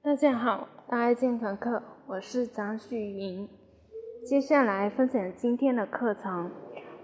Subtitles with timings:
[0.00, 3.48] 大家好，大爱健康课，我是张旭莹。
[4.24, 6.52] 接下来分享今天的课程。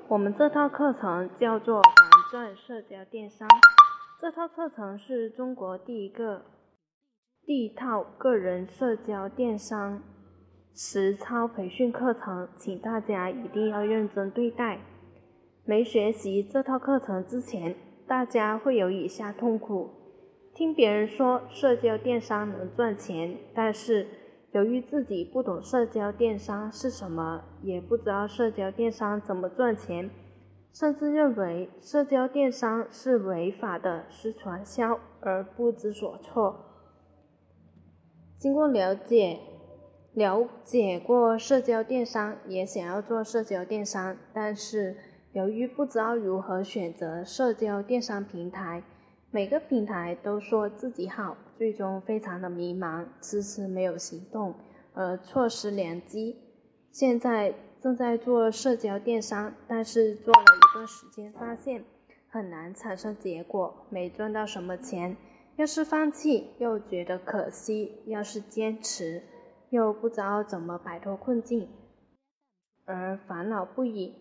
[0.06, 3.48] 我们这套课程叫做《反转社交电商》。
[4.20, 6.42] 这套课程是中国第一个
[7.44, 10.00] 第一套个人社交电商
[10.72, 14.78] 实操培训课程，请大家一定要认真对待。
[15.64, 17.74] 没学习这套课程之前，
[18.06, 20.03] 大家会有以下痛苦。
[20.54, 24.06] 听别人说社交电商能赚钱，但是
[24.52, 30.08] 由于自己不懂社交电商是什么，也不知道社交电商怎么赚钱，
[30.72, 36.64] 甚至认为社交电商是违法的，是传销而不知所措。
[38.36, 39.40] 经过了解，
[40.12, 44.96] 了解过社交电商，也想要做社交电商，但是
[45.32, 48.84] 由于不知道如何选择社交电商平台。
[49.34, 54.54] 每个平台都说自己好，最终非常的迷茫，迟迟没有行动，
[54.92, 56.36] 而错失良机。
[56.92, 61.84] 现在正在做社交电商，但是做了一段时间，发现
[62.28, 65.16] 很难产生结果，没赚到什么钱。
[65.56, 69.20] 要是放弃，又觉得可惜；要是坚持，
[69.70, 71.68] 又不知道怎么摆脱困境，
[72.84, 74.14] 而烦恼不已。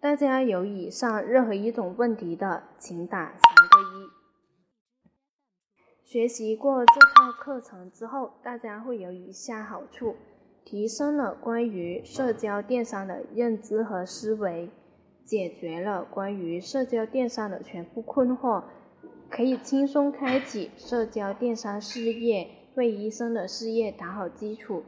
[0.00, 4.08] 大家有以上任何一种问题的，请打三个一。
[6.02, 10.16] 学习过这套课程之后，大家会有以下好处：
[10.64, 14.70] 提升了关于社交电商的认知和思维，
[15.26, 18.64] 解决了关于社交电商的全部困惑，
[19.28, 24.82] 可以轻松开启社交电商事业，为医生的事业打好基础。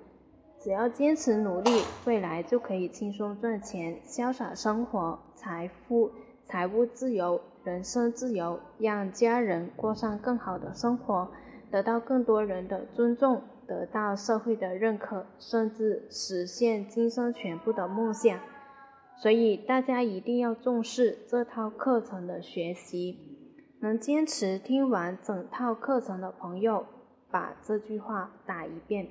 [0.63, 6.13] 只要坚持努力，未来就可以轻松赚钱、潇洒生活、财富、
[6.45, 11.29] 财务自由、人生自由，让家人过上更好的生活，
[11.69, 18.39] 得到更多人的尊重，得到社会的认可，甚至实现今生全部的梦想。
[19.17, 23.19] 所以大家一定要重视这套课程的学习。
[23.81, 26.87] 能坚持听完整套课程的朋友，
[27.33, 29.09] 把这句话打一遍。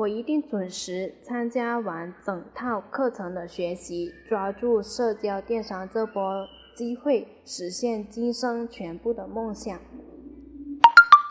[0.00, 9.78] 我一定准时参加完整套课程的学习，抓住社交电商这波机会，实现今生全部的梦想。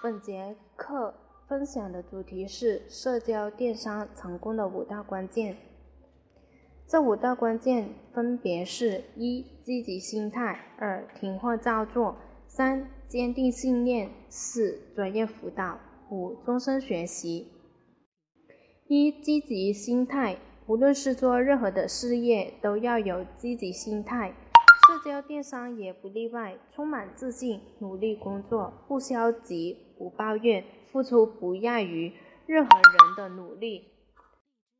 [0.03, 1.15] 本节课
[1.47, 5.57] 分享的主题是社交电商成功的五大关键。
[6.85, 12.13] 这五大关键分别是：一、积极心态；二、听话照做；
[12.47, 15.79] 三、坚定信念；四、专业辅导；
[16.11, 17.47] 五、终身学习。
[18.91, 20.35] 一、积极心态，
[20.65, 24.33] 无论是做任何的事业，都要有积极心态。
[24.87, 32.11] 社交电商也不例外，充满自信，努力工作，不消极，不抱怨，付出不亚于
[32.47, 33.83] 任何人的努力。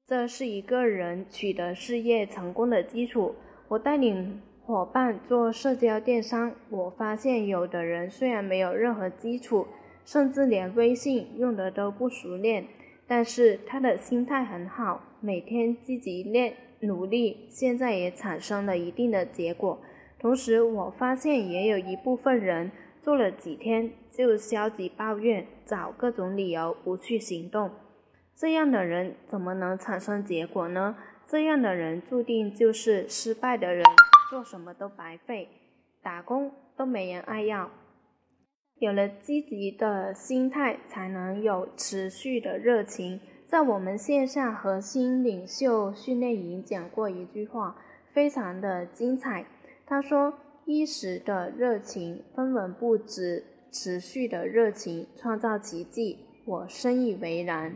[0.08, 3.36] 这是一个人取得事业成功的基础。
[3.68, 9.68] 我带领伙伴做社交电商，我发现有的人虽然没有任何基础，
[10.04, 12.66] 甚至连微信用的都不熟练。
[13.10, 19.82] 但是他的心态很好，每天积极练努力，现在也产生了一定的结果。
[20.20, 22.72] 同时，我发现也有一部分人
[23.02, 27.72] 做了几天就消极抱怨，找各种理由不去行动。
[28.36, 30.96] 这样的人怎么能产生结果呢？
[31.26, 33.84] 这样的人注定就是失败的人，
[34.30, 35.50] 做什么都白费，
[36.04, 37.72] 打工都没人爱要。
[38.80, 43.20] 有了积极的心态，才能有持续的热情。
[43.46, 47.76] 在我们线下核心领袖训练营讲过一句话，
[48.08, 49.46] 非常的精彩。
[49.86, 50.34] 他说
[50.66, 57.76] ：“一时的热情分文不值，持续的热情创造奇迹。”我深以为然。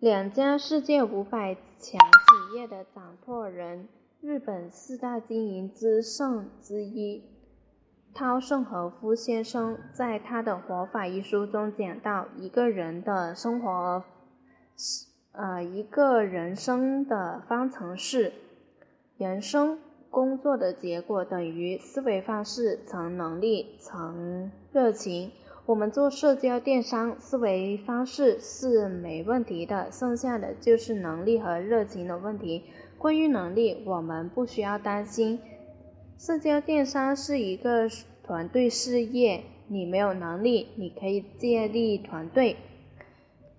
[0.00, 3.88] 两家世界五百强企业的掌舵人，
[4.20, 7.22] 日本四大经营之圣之一。
[8.16, 14.02] 涛盛和夫先生在他的《活法》一书中讲到，一个人的生活，
[15.32, 18.32] 呃，一个人生的方程式，
[19.18, 19.78] 人生
[20.08, 25.30] 工作的结果等于思维方式乘能力乘热情。
[25.66, 32.64] 我们做社交电商，思维方式是没问题的，剩下的就是能力和热情的问题。
[32.96, 35.38] 关于能力，我们不需要担心。
[36.18, 37.86] 社交电商是一个
[38.22, 42.56] 团队事业，你没有能力，你可以建立团队。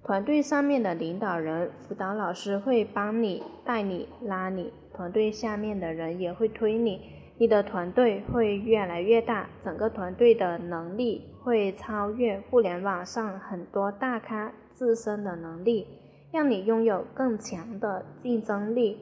[0.04, 7.00] 团队上面的领导人、辅导老师会帮你、带你、拉你，团队下面的人也会推你。
[7.38, 15.86] 你的团队会越来越大，整个团队的能力会超越互联网上很多大咖自身的能力，
[16.32, 18.98] 让你拥有更强的竞争力。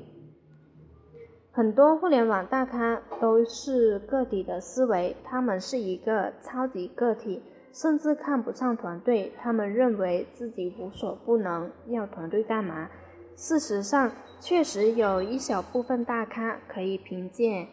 [1.55, 7.41] 很多互联网大咖都是个体的思维，他们是一个超级个体，
[7.71, 12.89] 甚至看不上团队，他们认为自己无所不能，要团队干嘛？
[13.37, 14.11] 事实上，
[14.41, 17.69] 确实有一小部分大咖可以凭借。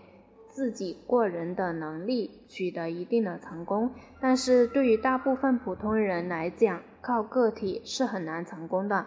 [0.47, 3.91] 自己过人的能力取得一定的成功，
[4.21, 9.07] 但是对于大部分普通人来讲，靠个体是很难成功的。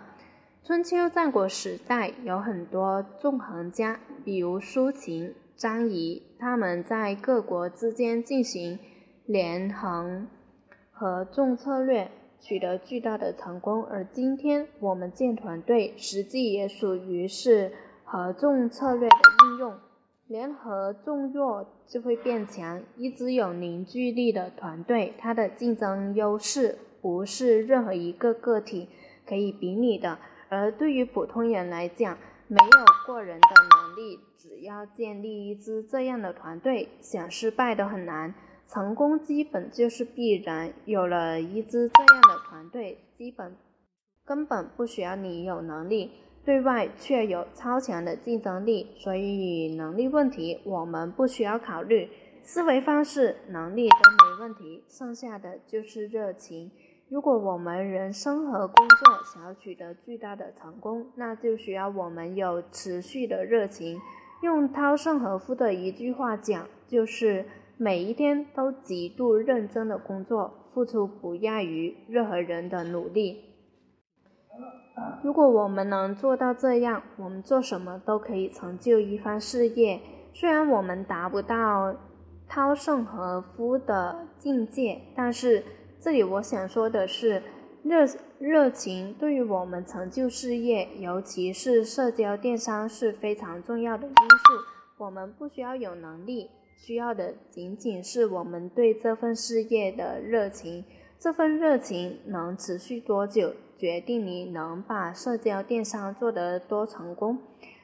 [0.64, 8.80] 春秋战国时代有很多纵横家，比如苏秦、张仪，他们在各国之间进行
[9.28, 10.28] 连横
[10.92, 12.10] 合纵策略，
[12.42, 13.84] 取得巨大的成功。
[13.86, 17.72] 而今天我们建团队，实际也属于是
[18.04, 19.16] 合纵策略的
[19.52, 19.76] 应用。
[20.28, 22.82] 联合众弱就会变强。
[22.98, 28.90] 一支有凝聚力的团队，它的竞争优势不是任何一个个体
[29.28, 30.18] 可以比拟的。
[30.50, 38.34] 而对于普通人来讲，没有过人的能力，只要建立一支这样的团队，想失败都很难，
[38.68, 40.72] 成功基本就是必然。
[40.86, 43.56] 有了一支这样的团队，基本
[44.24, 46.12] 根本不需要你有能力。
[46.46, 52.08] 对外却有超强的竞争力，所以能力问题我们不需要考虑，
[52.44, 56.70] 思维方式、能力都没问题，剩下的就是热情。
[57.08, 64.00] 如果我们人生和工作想要取得巨大的成功，那就需要我们有持续的热情。
[64.42, 67.46] 用稻盛和夫的一句话讲，就是
[67.78, 73.54] 每一天都极度认真的工作，付出不亚于任何人的努力。
[75.24, 80.02] 如果我们能做到这样，我们做什么都可以成就一番事业。
[80.34, 81.96] 虽然我们达不到
[82.48, 85.64] 稻盛和夫的境界，但是
[86.06, 87.42] 这里我想说的是，
[87.82, 88.06] 热
[88.38, 95.04] 热情对于我们成就事业，尤其是社交电商是非常重要的因素。
[95.04, 100.86] 我们不需要有能力，需要的仅仅是我们对这份事业的热情。
[101.18, 103.54] 这份热情能持续多久？
[103.76, 107.40] 决定你能把社交电商做得多成功。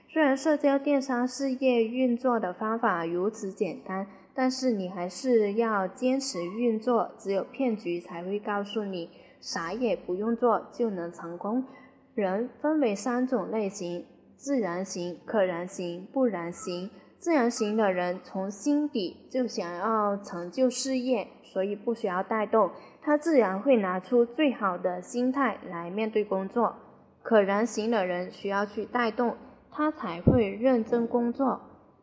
[0.08, 7.12] 虽然社交电商事业运作的方法如此简单，但是你还是要坚持运作。
[7.18, 11.66] 只有骗局才会告诉你啥也不用做就能成功。
[12.14, 14.06] 人分为三种类型：
[14.36, 16.90] 自然型、可燃型、不燃型。
[17.18, 22.72] 自然型的人从心底就想要成就事业，所以不需要带动。
[23.00, 26.76] 他自然会拿出最好的心态来面对工作。
[27.22, 29.38] 可燃型的人需要去带动，
[29.70, 31.62] 他才会认真工作。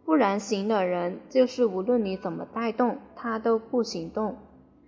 [0.08, 4.38] 不然型的人就是无论你怎么带动，他都不行动。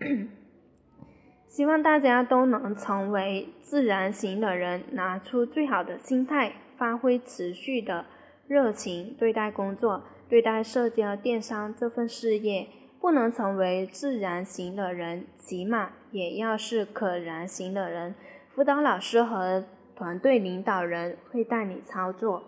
[1.46, 8.06] 希望大家都能成为自然型的人，拿出最好的心态，发挥持续的
[8.46, 12.68] 热情对待工作，对待社交电商这份事业。
[12.98, 18.14] 不能成为自然型的人，起码也要是可燃型的人。
[18.48, 22.42] 辅导老师和团队领导人会带你操作。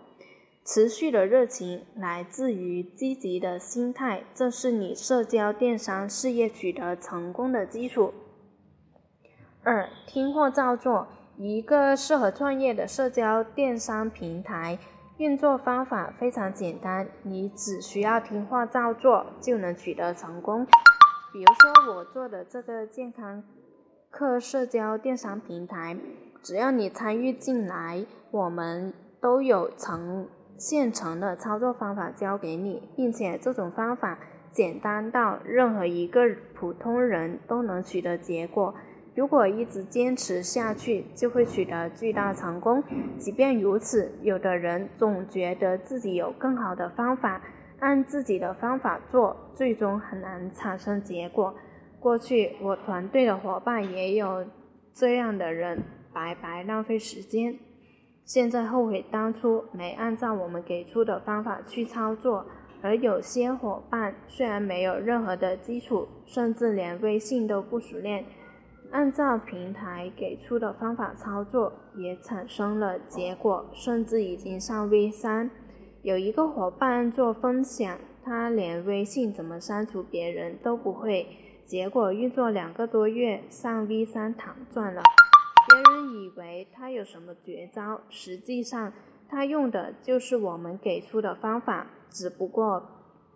[0.65, 8.13] 持续的热情来自于积极的心态，这是你社交电商事业取得成功的基础。
[9.63, 11.07] 二，听话照做。
[11.37, 14.77] 一个适合创业的社交电商平台。
[15.17, 20.65] 运作方法非常简单，你只需要听话照做就能取得成功。
[21.31, 23.43] 比如说我做的这个健康
[24.09, 25.97] 课社交电商平台，
[26.41, 34.19] 只要你参与进来，我们都有成现成的操作方法教给你，并且这种方法
[34.51, 36.21] 简单到任何一个
[36.53, 38.73] 普通人都能取得结果。
[39.15, 42.83] 如果一直坚持下去，就会取得巨大成功。
[43.19, 47.41] 即便如此，有的人总觉得自己有更好的方法，
[47.79, 51.53] 按自己的方法做，最终很难产生结果。
[51.99, 54.45] 过去我团队的伙伴也有
[54.93, 57.55] 这样的人，白白浪费时间，
[58.25, 62.45] 现在后悔当初没按照我们给出的方法去操作。
[62.81, 68.25] 而有些伙伴虽然没有任何的基础，甚至连微信都不熟练。
[68.91, 75.49] 按照平台给出的方法操作，也产生了结果，甚至已经上 V 三。
[76.01, 81.25] 有一个伙伴做分享，他连微信怎么删除别人都不会，
[81.65, 85.01] 结果运作两个多月上 V 三躺赚了。
[85.67, 88.91] 别人以为他有什么绝招，实际上
[89.29, 92.83] 他用的就是我们给出的方法，只不过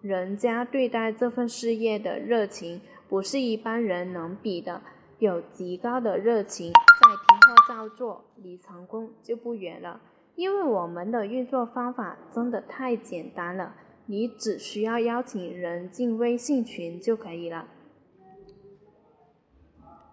[0.02, 4.82] 人家对待这份事业的热情，不是一般人能比的。
[5.20, 10.00] 有极高的热情，在听话照做，离成功就不远了。
[10.36, 13.74] 因为我们的运作方法真的太简单了，
[14.06, 17.68] 你只需要邀请人进微信群就可以了。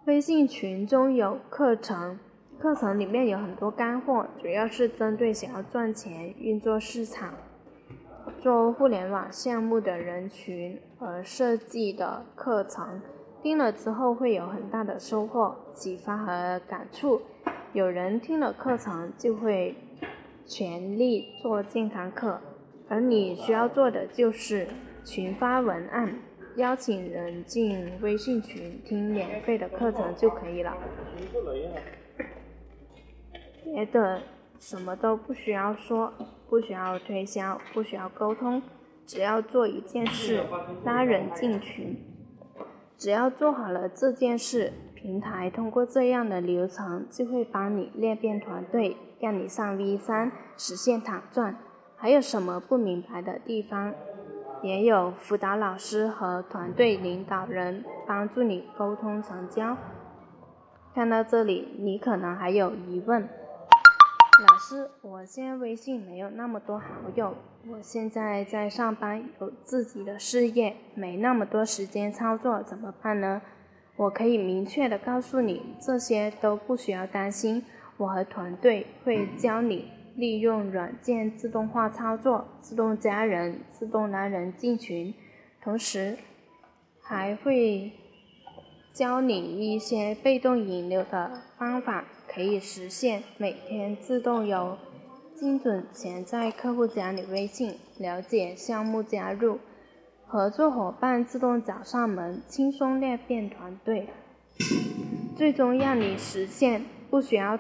[0.06, 2.18] 微信群中有课程，
[2.58, 7.32] 课程里面有很多干货，主要是针对想要赚钱、运作市场、
[8.38, 13.00] 做互联网项目的人群而设计的课程。
[13.42, 17.23] 听了之后会有很大的收获、启发和感触。
[17.73, 19.75] 有人听了课程就会
[20.44, 22.38] 全力做健康课，
[22.90, 24.68] 而你需要做的就是
[25.02, 26.18] 群发文案，
[26.56, 30.76] 邀请人进微信群听免费的课程就可以了。
[33.64, 34.23] 别的
[34.61, 36.12] 什么都不需要说，
[36.49, 38.62] 不需要推销，不需要沟通，
[39.04, 40.44] 只要做一件事，
[40.84, 41.96] 拉人进群。
[42.96, 51.56] 只要做好了这件事，平台通过这样的流程就会帮你裂变团队，让你上 V 三，实现躺赚。
[51.96, 53.92] 还有什么不明白的地方？
[54.64, 59.76] 也有辅导老师和团队领导人帮助你沟通成交。
[60.94, 63.21] 看到这里，你可能还有疑问。
[63.21, 67.35] 老师，我现在微信没有那么多好友，
[67.68, 73.42] 我现在在上班，有自己的事业，没那么多时间操作，怎么办呢？
[73.97, 77.62] 我可以明确的告诉你，这些都不需要担心，
[77.99, 85.12] 我和团队会教你利用软件自动化操作，自动加人，自动拉人进群，
[85.62, 86.16] 同时
[87.02, 87.92] 还会
[88.92, 92.04] 教你一些被动引流的方法。
[92.26, 94.76] 可以实现每天自动有
[95.37, 99.61] 精准潜在客户加你微信，了解项目加入，
[100.26, 104.09] 合作伙伴自动找上门，轻松裂变团队，
[105.37, 107.56] 最终让你实现不需要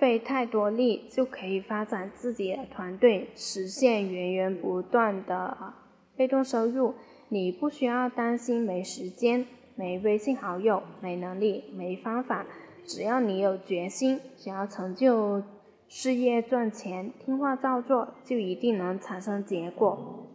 [0.00, 5.74] 费太多力就可以发展自己的团队，实现源源不断的
[6.16, 6.94] 被动收入。
[7.28, 12.46] 你不需要担心没时间、没微信好友、没能力、没方法。
[12.86, 15.42] 只要你有决心，想要成就
[15.86, 20.26] 事业赚钱，听话照做，就一定能产生结果。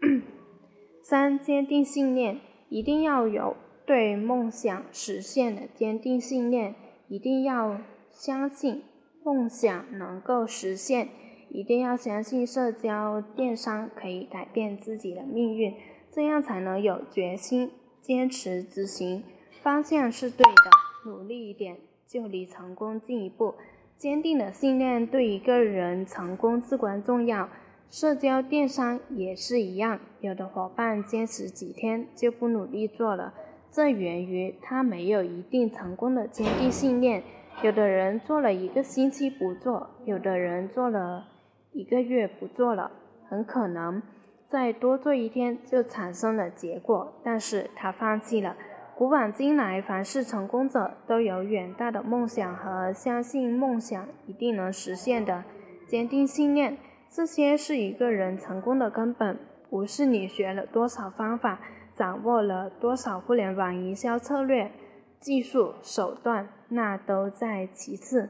[1.02, 2.38] 三、坚定信念，
[2.68, 6.76] 一定要有对梦想实现的坚定信念，
[7.08, 7.78] 一定要
[8.12, 8.82] 相信
[9.24, 11.08] 梦想能够实现，
[11.48, 15.74] 一定要相信社交电商可以改变自己的命运，
[16.10, 17.70] 这样才能有决心
[18.02, 19.24] 坚持执行，
[19.62, 21.10] 方向是对的。
[21.10, 23.54] 努力一点，就离成功近一步。
[23.96, 27.48] 坚定的信念对一个人成功至关重要。
[27.90, 33.34] 社交电商也是一样，有的伙伴坚持几天就不努力做了，
[33.70, 37.22] 这源于他没有一定成功的坚定信念。
[37.62, 41.28] 有的人做了一个星期不做，有的人做了
[41.70, 42.90] 一个月不做了，
[43.28, 44.02] 很可能
[44.48, 48.56] 再多做一天就产生了结果，但是他放弃了。
[48.96, 55.44] 古往今来，凡是成功者都有远大的梦想和相信梦想一定能实现的
[55.86, 56.76] 坚定信念。
[57.08, 59.38] 这些是一个人成功的根本，
[59.70, 61.60] 不是你学了多少方法，
[61.94, 64.72] 掌握了多少互联网营销策略、
[65.20, 68.28] 技术手段，那都在其次。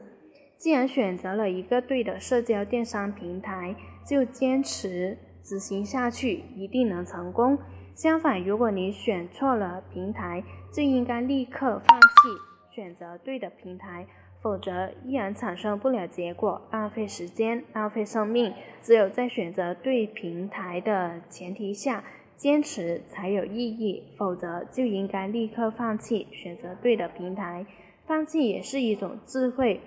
[0.57, 3.75] 既然选择了一个对的社交电商平台，
[4.07, 7.57] 就坚持执行下去，一定能成功。
[7.95, 14.07] 相反，如果你选错了平台，就应该立刻放弃，选择对的平台，
[14.41, 18.53] 否则依然产生不了结果，浪费时间，浪费生命。
[18.81, 22.03] 只有在选择对平台的前提下，
[22.35, 27.65] 坚持才有意义，否则就应该立刻放弃，选择对的平台。
[28.05, 29.81] 放弃也是一种智慧。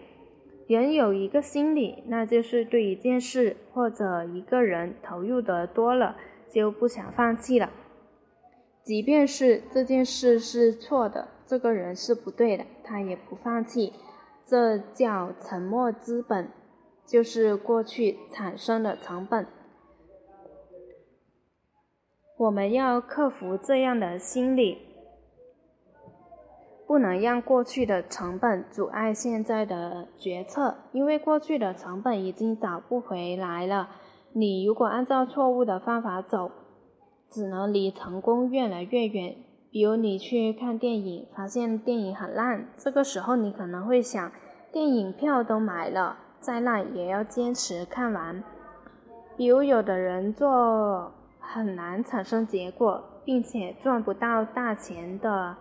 [0.69, 6.17] 人有一个心理，那就是对一件事或者一个人投入的多了，
[6.51, 7.71] 就不想放弃了。
[8.83, 13.93] 即便是这件事是错的，这个人是不对的，他也不放弃，
[14.45, 16.49] 这叫沉默资本，
[17.05, 19.47] 就是过去产生的成本。
[22.39, 24.79] 我们要克服这样的心理，
[26.87, 33.89] 不能让过去的成本阻碍现在的决策，因为过去的成本已经找不回来了。
[34.33, 36.51] 你如果按照错误的方法走，
[37.29, 39.35] 只能离成功越来越远。
[39.71, 44.31] 比如你去看电影，发现电影很烂，这个时候你可能会想，
[44.73, 48.43] 电影票都买了，再烂也要坚持看完。
[49.37, 55.57] 比如有的人做很难产生结果，并且赚不到大钱的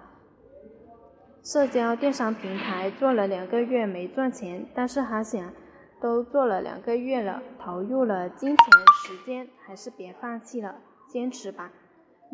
[1.45, 5.53] 社交电商平台，做了两个月没赚钱，但是还想，
[6.01, 8.65] 都做了两个月了，投入了金钱
[9.05, 11.71] 时间，还是别放弃了，坚持吧。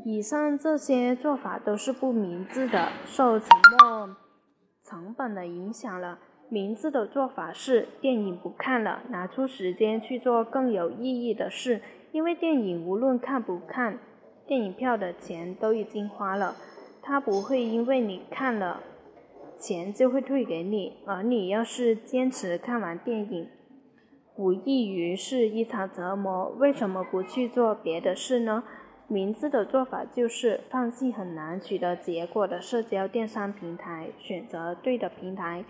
[0.05, 3.49] 以上这些做法都是不明智的，受沉
[3.81, 4.15] 没
[4.81, 6.17] 成本的影响了。
[6.47, 11.81] 明智的做法是电影不看了，拿出时间去做更有意义的事。
[12.13, 13.99] 因为电影无论看不看，
[14.47, 16.55] 电影票的钱都已经花了，
[17.01, 18.81] 他不会因为你看了，
[19.61, 20.97] 钱就会退给你。
[21.05, 23.47] 而你要是坚持看完电影，
[24.35, 26.49] 无异于是一场折磨。
[26.57, 28.63] 为什么不去做别的事呢？
[29.07, 35.63] 明智的做法就是放弃很难取得结果的社交电商平台，选择对的平台。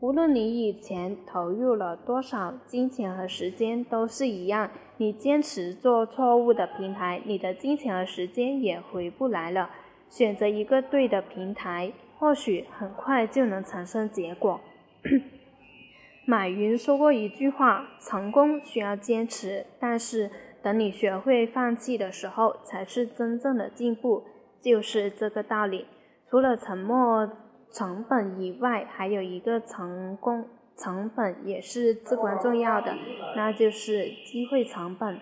[0.00, 4.70] 无论你以前投入了多少金钱和时间，都是一样。
[4.96, 9.68] 你坚持做错误的平台，你的金钱和时间也回不来了。
[10.08, 14.60] 选择一个对的平台，或许很快就能产生结果。
[16.26, 20.30] 马云说过一句话：“成功需要坚持，但是
[20.62, 24.24] 等你学会放弃的时候，才是真正的进步。”
[24.60, 25.86] 就是这个道理。
[26.28, 27.28] 除了沉默。
[27.72, 30.44] 成本以外，还有一个成功
[30.76, 32.96] 成本也是至关重要的，
[33.36, 35.20] 那就是机会成本。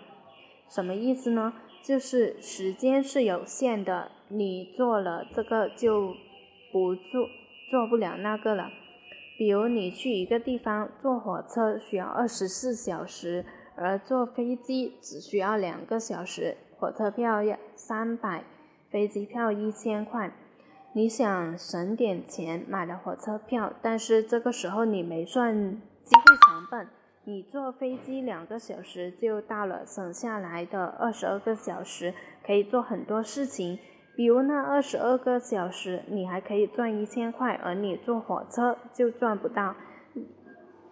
[0.66, 1.52] 什么意思呢？
[1.82, 6.14] 就是时间是有限的，你做了这个就
[6.72, 7.28] 不做
[7.70, 8.70] 做不了那个了。
[9.36, 13.44] 比如你去一个地方坐火车需要二十四小时，
[13.76, 18.42] 而坐飞机只需要两个小时，火车票要三百，
[18.90, 20.32] 飞机票一千块。
[20.94, 25.54] 你想省点钱买了火车票，但是这个时候你没算
[26.02, 26.88] 机会成本，
[27.24, 32.12] 你坐飞机两个小时就到了，省下来的二十二个小时
[32.44, 33.78] 可以做很多事情，
[34.18, 39.76] 比如那二十二个小时你还可以赚一千块，而你坐火车就赚不到。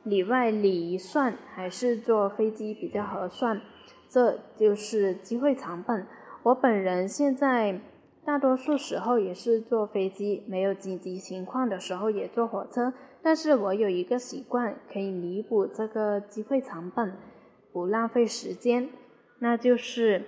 [0.04, 3.60] 里外里一算，还是坐飞机比较合算，
[4.08, 6.06] 这就是机会成本。
[6.44, 7.80] 我本人现在。
[8.24, 12.92] 大多数时候也是坐飞机，没有紧急情况的时候也坐火车。
[13.22, 17.16] 但是我有一个习惯，可以弥补这个机会成本，
[17.72, 18.88] 不浪费时间，
[19.38, 20.24] 那就是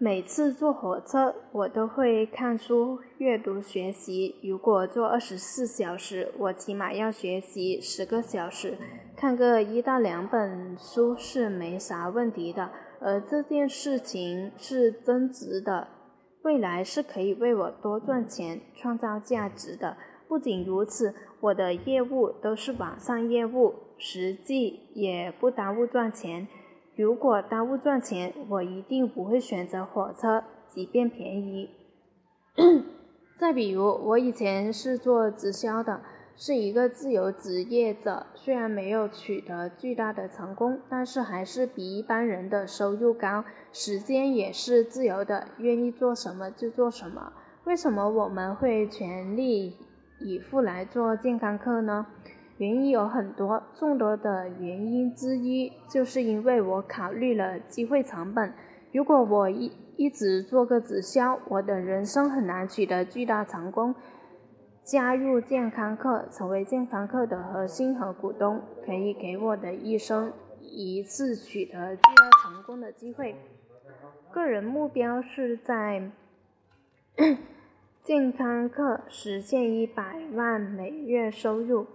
[0.00, 4.36] 每次坐火车我都会看书、阅读、学习。
[4.44, 8.78] 如果坐二十四小时，我起码要学习十个小时，
[9.16, 12.70] 看个一到两本书是没啥问题的。
[13.00, 15.88] 而这件事情是增值的。
[16.42, 19.96] 未来是可以为我多赚钱、创造价值的。
[20.28, 26.46] 不仅如此，我的业务都是网上业务，实际也不耽误赚钱。
[26.98, 31.70] 如果耽误赚钱，我一定不会选择火车，即便便宜。
[33.38, 36.00] 再比如，我以前是做直销的。
[36.34, 47.32] 是一个自由职业者，虽然没有取得巨大的成功，但是还是比一般人的收入高，时间也是自由的，愿意做什么就做什么。
[47.64, 49.76] 为什么我们会全力
[50.20, 52.06] 以赴来做健康课呢？
[52.58, 58.52] 原因有很多，众多的原因之一就是因为我考虑了机会成本。
[58.92, 63.94] 如果我一一直做个直销，我的人生很难取得巨大成功。
[64.82, 73.36] 加入健康课，成为健康课的核心和股东，可以给我的一生一次取得巨大成功的机会。
[74.32, 76.10] 个人目标是在
[78.02, 81.86] 健康课实现一百万每月收入。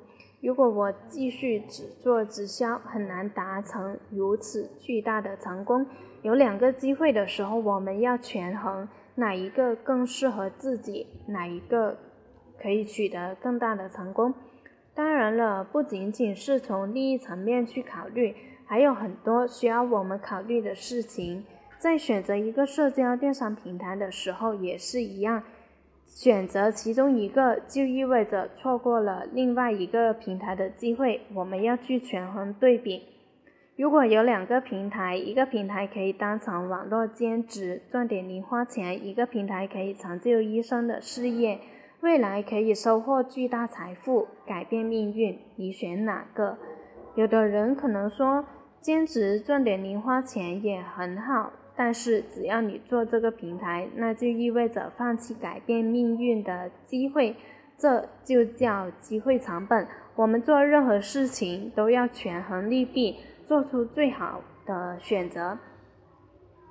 [0.43, 5.86] 如果我继续只做直销，很难达成如此巨大的成功。
[6.21, 11.97] 有两个机会的时候，我们要权衡哪一个更适合自己，哪一个。
[12.62, 14.34] 可以取得更大的成功。
[14.93, 18.34] 当然了，不仅仅是从利益层面去考虑，
[18.65, 21.45] 还有很多需要我们考虑的事情。
[21.77, 25.43] 在选择一个社交电商平台的时候也是一样，
[26.15, 31.21] 选择其中一个就意味着错过了另外一个平台的机会。
[31.34, 33.04] 我们要去权衡对比。
[33.76, 41.60] 如果有两个平台，一个平台可以当成网络兼职赚点零花钱，一个平台可以成就一生的事业。
[42.02, 46.58] 未来可以收获巨大财富，改变命运，你选哪个？
[47.15, 48.45] 有的人可能说，
[48.80, 57.36] 兼职赚点零花钱也很好，但是只要你做这个平台，那就意味着放弃改变命运的机会，
[57.78, 59.88] 这就叫机会成本。
[60.16, 65.58] 我们做任何事情都要权衡利弊，做出最好的选择。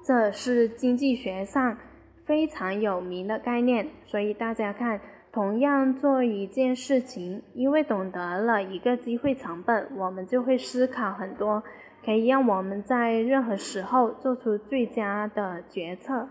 [0.05, 1.77] 这是经济学上
[2.25, 3.89] 非常有名的概念。
[4.05, 5.01] 所以大家看，
[5.33, 11.63] 同样做一件事情，因为懂得了一个机会成本，我们就会思考很多，
[12.05, 16.29] 可以让我们在任何时候做出最佳的决策。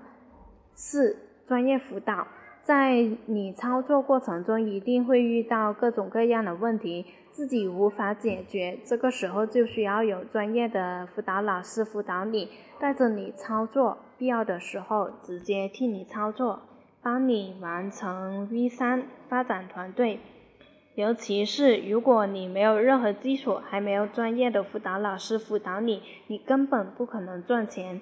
[0.74, 2.28] 四、专业辅导。
[2.64, 16.62] 在你操作过程中，一定会遇到各种各样的问题，自己无法解决，这个时候就需要有专业的辅导老师辅导你，带着你操作，必要的时候直接替你操作，
[17.02, 20.20] 帮你完成 V 三发展团队。
[21.02, 28.00] 尤其是如果你没有任何基础，还没有专业的辅导老师辅导你，你根本不可能赚钱。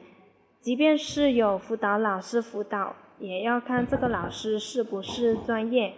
[0.62, 2.96] 即便是有辅导老师辅导。
[3.22, 5.94] 也要看这个老师是不是专业。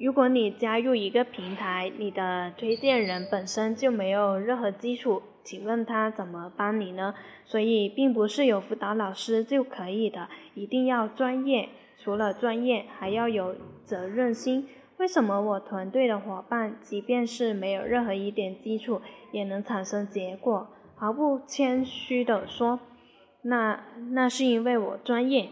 [0.00, 7.12] 如果你加入一个平台，你的推荐人本身就没有任何基础，请问他怎么帮你呢？
[7.44, 11.68] 所以并不是有辅导老师就可以的，一定要专业。
[11.98, 14.66] 除了专业，还要有责任心。
[14.98, 20.66] 为什么我团队的伙伴，即便是没有任何一点基础，也能产生结果？
[20.96, 22.80] 毫不谦虚地说。
[23.42, 25.50] 那那是因为我专业。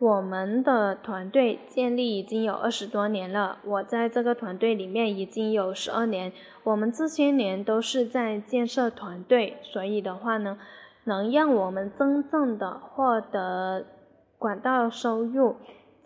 [0.00, 6.32] 我们的团队建立已经有二十多年了，我在这个团队里面已经有十二年。
[6.64, 10.58] 我们这些年都是在建设团队，所以的话呢，
[11.04, 13.86] 能让我们真正的获得
[14.36, 15.54] 管道收入。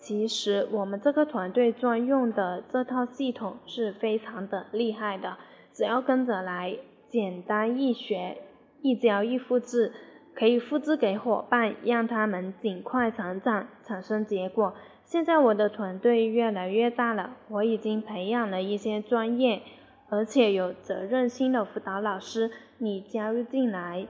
[0.00, 5.36] 其实我们这个团队专用的这套系统是非常的厉害的，
[5.72, 8.38] 只要跟着来，简单易学，
[8.82, 9.92] 易教易复制。
[10.32, 14.72] 可以复制给伙伴，让他们尽快成长，产生结果。
[15.04, 19.60] 现在我的团队越来越大了，我已经培养了一些专业
[20.08, 22.50] 而且有责任心的辅导老师。
[22.78, 24.06] 你加入进来，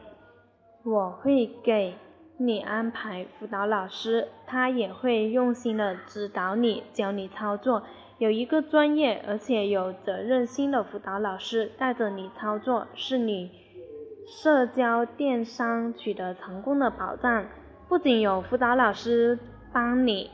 [0.85, 1.95] 我会给
[2.43, 7.83] 你安排辅导老师，他也会用心的指导你，教你操作。
[8.17, 13.51] 有一个专业而且有责任心的辅导老师带着你操作，是你。
[14.27, 17.45] 社交电商取得成功的保障，
[17.87, 19.39] 不仅有辅导老师
[19.71, 20.31] 帮你，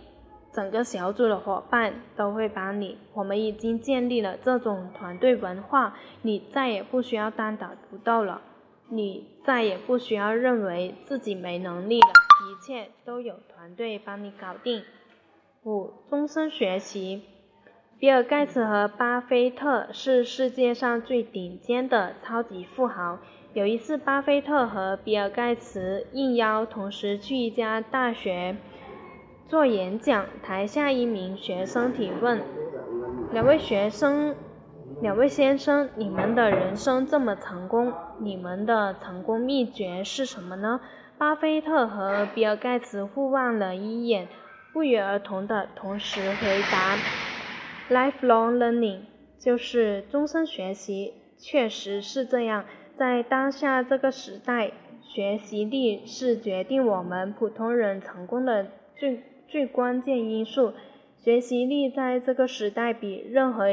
[0.53, 2.99] 整个小组的伙伴都会帮你。
[3.15, 8.43] 我们已经建立了这种团队文化，你再也不需要单打独斗了，
[8.89, 12.09] 你再也不需要认为自己没能力了，
[12.49, 14.83] 一切都有团队帮你搞定。
[15.65, 17.23] 五、终身学习。
[17.99, 23.19] 比尔盖茨和巴菲特是世界上最顶尖的超级富豪。
[23.55, 28.57] 有一次，巴菲特和比尔盖茨应邀同时去一家大学
[29.47, 32.43] 做演讲，台下一名学生提问
[33.33, 34.37] ：“两位学生，
[35.03, 40.81] 两位先生，你们的人生这么成功，你们的成功秘诀是什么呢？”
[41.19, 44.27] 巴菲特和比尔盖茨互望了一眼，
[44.73, 46.97] 不约而同的同时回答
[47.91, 49.01] ：“Lifelong learning，
[49.39, 52.65] 就是终身学习，确实是这样。”
[52.97, 60.73] 在当下这个时代，学习力是决定我们普通人成功的最最关键因素。
[61.19, 63.67] 学习力在这个时代比任何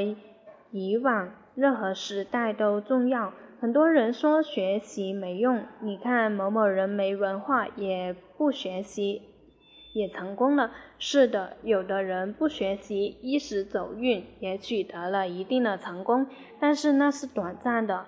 [0.73, 3.31] 以往任何时代都重要。
[3.61, 9.21] 很多人说学习没用，你看某某人没文化也不学习，
[9.93, 10.71] 也成功了。
[10.97, 16.27] 是的，有的人不学习，一时走运也取得了一定的成功，
[16.59, 18.05] 但是那是短暂的。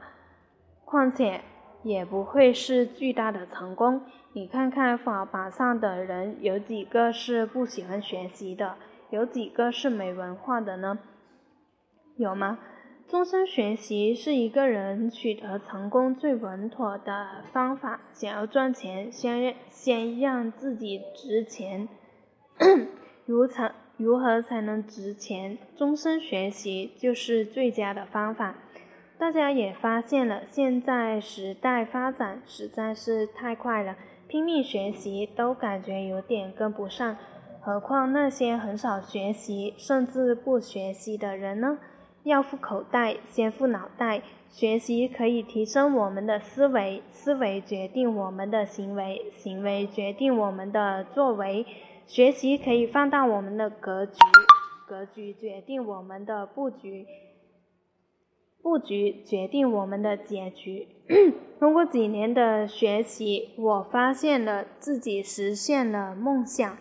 [0.84, 1.41] 况且
[1.84, 4.01] 也不会是巨大的成功。
[4.34, 8.75] 你看看法榜上的人，有几个是不喜欢学习的？
[9.12, 10.97] 有几个是没文化的呢？
[12.17, 12.60] 有吗？
[13.08, 17.99] 终身学习是一个人取得成功最稳妥的方法。
[18.13, 21.88] 想要赚钱，先先让自己值钱。
[23.25, 25.58] 如才如何才能值钱？
[25.75, 28.56] 终身学习就是最佳的方法。
[29.17, 33.95] 大家也发现了，现在时代发展实在是太快了，
[34.28, 37.17] 拼命学习都感觉有点跟不上，
[37.62, 41.78] 何况那些很少学习甚至不学习的人呢？
[42.25, 44.23] 要富口袋，先富脑袋。
[44.49, 51.63] 学习可以提升我们的思维，思维决定我们的行为，行为决定我们的作为。
[52.07, 54.17] 学习可以放大我们的格局，
[54.88, 57.05] 格局决定我们的布局。
[58.63, 60.88] 布局决定我们的结局。
[61.59, 66.75] 通过几年的学习，我发现了自己实现了梦想，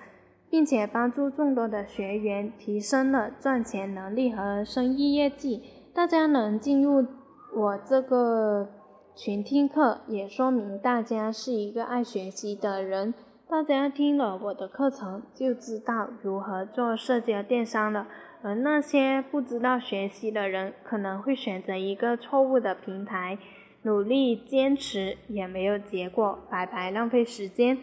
[0.54, 5.60] 并且帮助众多的学员提升了赚钱能力和生意业绩。
[5.92, 7.04] 大家能进入
[7.52, 8.68] 我这个
[9.16, 13.12] 群听课，也说明大家是一个爱学习的人。
[13.48, 18.06] 大家听了我的课程，就知道如何做社交电商了。
[18.40, 23.36] 而那些不知道学习的人，可能会选择一个错误的平台，
[23.82, 27.76] 努力坚持也没有结果，白白浪费时间。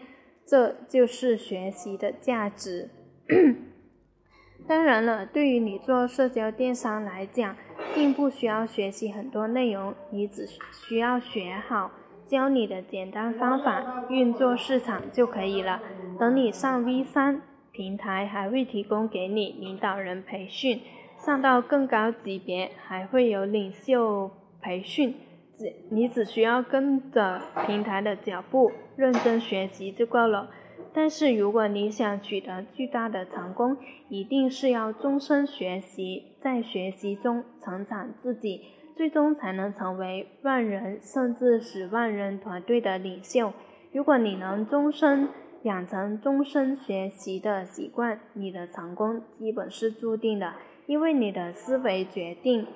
[0.46, 2.90] 这就是学习的价值。
[4.68, 7.56] 当然了，对于你做社交电商来讲，
[7.94, 10.46] 并不需要学习很多内容，你只
[10.86, 11.90] 需要学好
[12.26, 15.82] 教你的简单方法，运作市场就可以了。
[16.18, 20.80] 等你上 V 三平台，还会提供给你领导人培训，
[21.18, 25.14] 上到更高级别，还会有领袖培训。
[25.54, 30.50] 只你只需要跟着平台的脚步，认真学习就够了。
[30.94, 33.76] 但是，如果你想取得巨大的成功，
[34.08, 38.60] 一定是要终身学习，在学习中成长自己，
[38.94, 43.54] 最终才能成为万人甚至十万人团队的领袖。
[43.92, 45.28] 如果你能终身
[45.62, 50.52] 养成终身学习的习惯，你的成功基本是注定的，
[50.86, 52.66] 因为你的思维决定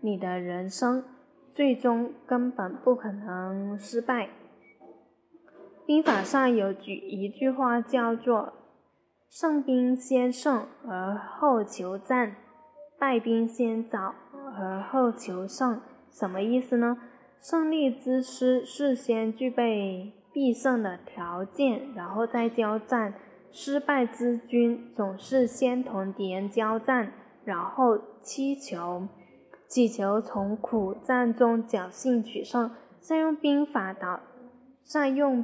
[0.00, 1.02] 你的人生，
[1.50, 4.28] 最终根本不可能失败。
[5.88, 8.52] 兵法上有句一句话叫做
[9.32, 12.36] “胜兵先胜而后求战，
[12.98, 14.14] 败兵先早
[14.54, 15.80] 而后求胜”。
[16.12, 16.98] 什么意思呢？
[17.40, 23.14] 胜利之师事先具备必胜的条件，然后再交战；
[23.50, 27.14] 失败之军总是先同敌人交战，
[27.46, 29.08] 然后祈求
[29.66, 32.70] 祈求从苦战中侥幸取胜。
[33.00, 34.20] 善用兵法的，
[34.84, 35.42] 善用。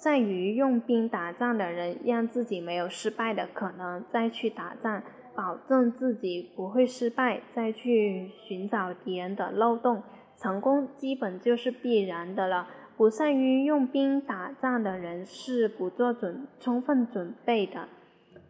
[0.00, 5.02] 善于用兵打仗的人，让自己没有失败的可能，再去打仗，
[5.34, 10.04] 保证自己不会失败，再去寻找敌人的漏洞，
[10.36, 12.68] 成功基本就是必然的了。
[12.96, 17.88] 不善于用兵打仗的人是不做准充分准备的，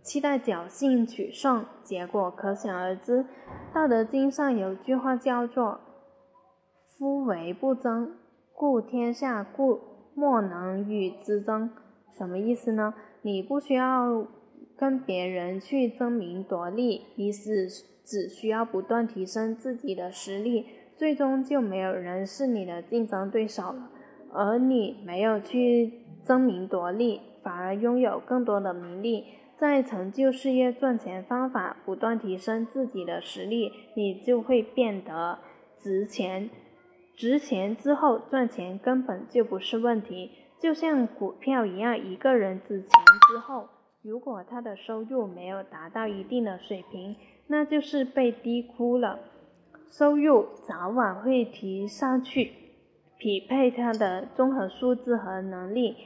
[0.02, 3.24] 期待侥幸取胜，结果可想而知。
[3.72, 5.80] 道德经上有句话叫做
[6.98, 8.16] ：“夫唯不争，
[8.52, 9.80] 故天下固。”
[10.18, 11.70] 莫能与之争，
[12.10, 12.92] 什么意思呢？
[13.22, 14.26] 你不需要
[14.76, 17.68] 跟别人去争名夺利，你只
[18.02, 23.90] 只需要不断提升自己的实力，最终就没有人是你的竞争对手了。
[24.32, 25.92] 而你没有去
[26.24, 29.24] 争名夺利，反而拥有更多的名利，
[29.56, 35.38] 在成就事业赚钱方法，不断提升自己的实力，你就会变得
[35.76, 36.50] 值钱。
[37.18, 42.88] 值钱之后赚钱根本就不是问题，就像股票一样，一个人值钱
[43.28, 43.68] 之后，
[44.02, 47.16] 如果他的收入没有达到一定的水平，
[47.48, 49.18] 那就是被低估了。
[49.90, 52.52] 收入早晚会提上去，
[53.18, 55.96] 匹配他的综合素质和能力。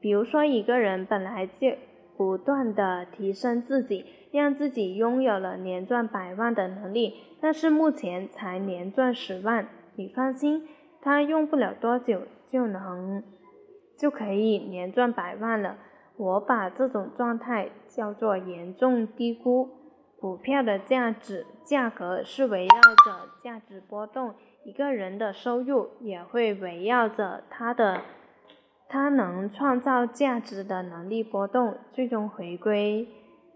[0.00, 1.76] 比如说，一个人本来就
[2.16, 9.68] 不断的提升自己，让自己拥有了年赚百万的能力，但是目前才年赚十万。
[9.94, 10.66] 你放心，
[11.00, 13.22] 他用不了多久就能
[13.96, 15.76] 就可以年赚百万了。
[16.16, 19.68] 我把这种状态叫做严重低估
[20.20, 28.02] 股票的价值，价格是围绕着价值波动，一个人的收入也会围绕着他的
[28.88, 33.08] 他能创造价值的能力波动，最终回归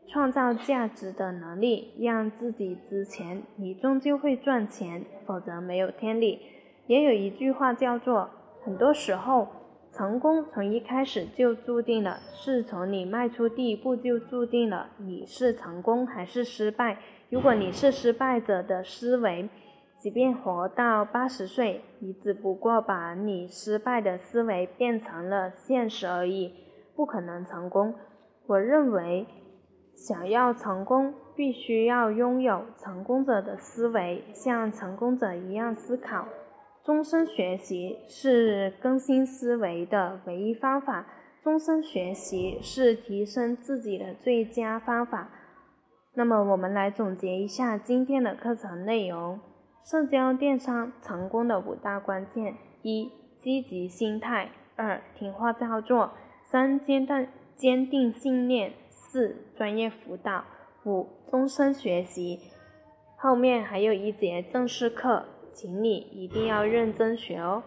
[0.09, 5.05] 创造价值的能力，让自己值钱，你终究会赚钱。
[5.27, 6.41] 否则没有天理。
[6.87, 8.31] 也有一句话叫做：
[8.65, 9.49] 很多时候，
[9.93, 16.99] 成功从一开始就注定了，是从你迈出第一步就注定了你是成功还是失败。
[17.29, 19.49] 如果你是失败者的思维，
[19.99, 26.55] 即便活到八十岁，你只不过把你失败的思维变成了现实而已，
[26.95, 27.93] 不可能成功。
[28.47, 29.27] 我认为。
[29.97, 36.29] 想要成功，必须要拥有成功者的思维，像成功者一样思考。
[36.85, 41.07] 终身学习是更新思维的唯一方法，
[41.43, 45.31] 终身学习是提升自己的最佳方法。
[46.15, 49.41] 那么，我们来总结一下今天的课程内容：
[49.83, 56.11] 社交电商成功的五大关键：一、积极心态；二、听话照做；
[56.45, 58.73] 三、坚定坚定信念。
[58.99, 60.45] 四、专业辅导；
[60.85, 62.41] 五、终身学习。
[63.17, 67.63] 后面还有一节正式课，请你一定要认真学哦。